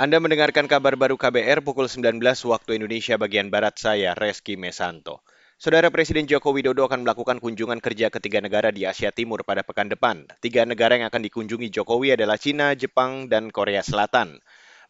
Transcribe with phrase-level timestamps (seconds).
[0.00, 5.20] Anda mendengarkan kabar baru KBR pukul 19 waktu Indonesia bagian Barat saya, Reski Mesanto.
[5.60, 9.60] Saudara Presiden Joko Widodo akan melakukan kunjungan kerja ke tiga negara di Asia Timur pada
[9.60, 10.24] pekan depan.
[10.40, 14.40] Tiga negara yang akan dikunjungi Jokowi adalah Cina, Jepang, dan Korea Selatan.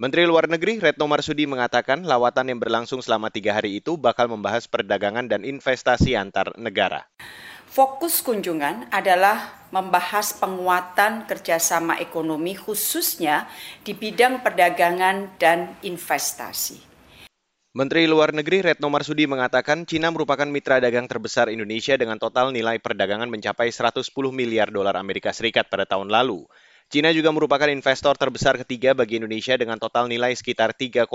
[0.00, 4.64] Menteri Luar Negeri Retno Marsudi mengatakan lawatan yang berlangsung selama tiga hari itu bakal membahas
[4.64, 7.04] perdagangan dan investasi antar negara.
[7.68, 13.44] Fokus kunjungan adalah membahas penguatan kerjasama ekonomi khususnya
[13.84, 16.80] di bidang perdagangan dan investasi.
[17.76, 22.80] Menteri Luar Negeri Retno Marsudi mengatakan Cina merupakan mitra dagang terbesar Indonesia dengan total nilai
[22.80, 26.48] perdagangan mencapai 110 miliar dolar Amerika Serikat pada tahun lalu.
[26.90, 31.06] Cina juga merupakan investor terbesar ketiga bagi Indonesia dengan total nilai sekitar 3,2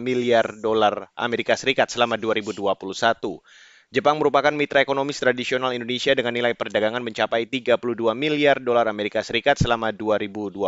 [0.00, 2.64] miliar dolar Amerika Serikat selama 2021.
[3.92, 7.76] Jepang merupakan mitra ekonomi tradisional Indonesia dengan nilai perdagangan mencapai 32
[8.16, 10.64] miliar dolar Amerika Serikat selama 2021.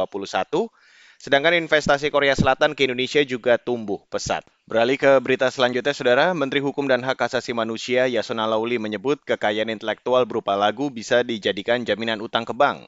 [1.16, 4.45] Sedangkan investasi Korea Selatan ke Indonesia juga tumbuh pesat.
[4.68, 6.37] Beralih ke berita selanjutnya, Saudara.
[6.37, 11.80] Menteri Hukum dan Hak Asasi Manusia Yasona Lauli menyebut kekayaan intelektual berupa lagu bisa dijadikan
[11.80, 12.85] jaminan utang ke bank.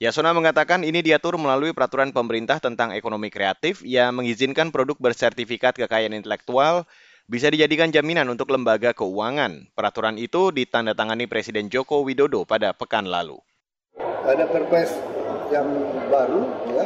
[0.00, 6.16] Yasona mengatakan ini diatur melalui peraturan pemerintah tentang ekonomi kreatif yang mengizinkan produk bersertifikat kekayaan
[6.16, 6.88] intelektual
[7.28, 9.68] bisa dijadikan jaminan untuk lembaga keuangan.
[9.76, 13.44] Peraturan itu ditandatangani Presiden Joko Widodo pada pekan lalu.
[14.00, 14.88] Ada perpres
[15.52, 15.68] yang
[16.08, 16.84] baru, ya,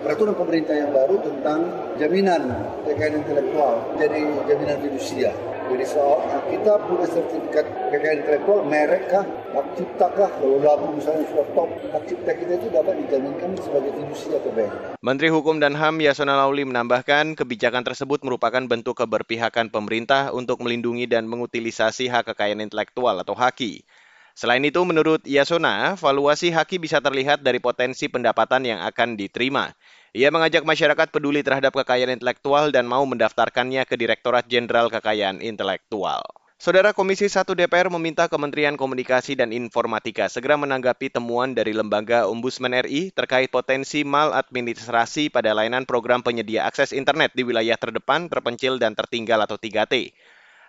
[0.00, 1.68] peraturan pemerintah yang baru tentang
[2.00, 2.48] jaminan
[2.88, 5.36] kekayaan intelektual, jadi jaminan fidusia.
[5.64, 6.20] Jadi soal
[6.52, 11.68] kita punya sertifikat kekayaan intelektual, merek kah, hak cipta kah, kalau lagu misalnya sudah top,
[11.88, 14.72] hak cipta kita itu dapat dijaminkan sebagai fidusia ke bank.
[15.00, 21.08] Menteri Hukum dan HAM Yasona Lauli menambahkan kebijakan tersebut merupakan bentuk keberpihakan pemerintah untuk melindungi
[21.08, 23.88] dan mengutilisasi hak kekayaan intelektual atau haki.
[24.36, 29.70] Selain itu, menurut Yasona, valuasi haki bisa terlihat dari potensi pendapatan yang akan diterima.
[30.14, 36.22] Ia mengajak masyarakat peduli terhadap kekayaan intelektual dan mau mendaftarkannya ke Direktorat Jenderal Kekayaan Intelektual.
[36.54, 42.78] Saudara Komisi 1 DPR meminta Kementerian Komunikasi dan Informatika segera menanggapi temuan dari Lembaga Ombudsman
[42.86, 48.94] RI terkait potensi maladministrasi pada layanan program penyedia akses internet di wilayah terdepan, terpencil, dan
[48.94, 50.14] tertinggal atau 3T.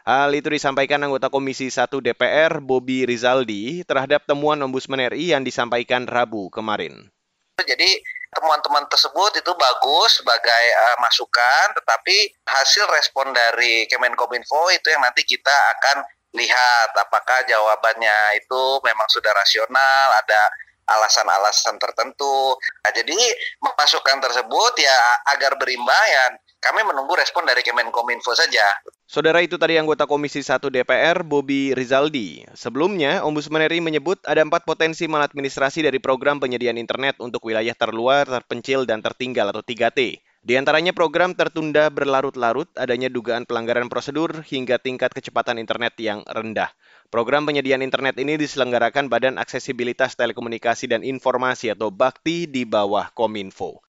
[0.10, 6.10] Hal itu disampaikan anggota Komisi 1 DPR, Bobi Rizaldi, terhadap temuan Ombudsman RI yang disampaikan
[6.10, 7.14] Rabu kemarin.
[7.62, 15.02] Jadi temuan-temuan tersebut itu bagus sebagai uh, masukan, tetapi hasil respon dari Kemenkominfo itu yang
[15.02, 16.04] nanti kita akan
[16.36, 20.42] lihat apakah jawabannya itu memang sudah rasional, ada
[20.86, 22.54] alasan-alasan tertentu.
[22.86, 23.18] Nah, jadi
[23.64, 25.00] masukan tersebut ya
[25.34, 26.24] agar berimbang ya
[26.62, 28.66] kami menunggu respon dari Kemenkominfo saja.
[29.06, 32.42] Saudara itu tadi anggota Komisi 1 DPR, Bobi Rizaldi.
[32.58, 38.26] Sebelumnya, Ombudsman RI menyebut ada empat potensi maladministrasi dari program penyediaan internet untuk wilayah terluar,
[38.26, 40.26] terpencil, dan tertinggal atau 3T.
[40.42, 46.74] Di antaranya program tertunda berlarut-larut, adanya dugaan pelanggaran prosedur, hingga tingkat kecepatan internet yang rendah.
[47.14, 53.86] Program penyediaan internet ini diselenggarakan Badan Aksesibilitas Telekomunikasi dan Informasi atau BAKTI di bawah Kominfo.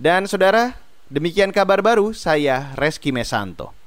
[0.00, 3.85] Dan saudara, Demikian kabar baru, saya Reski Mesanto.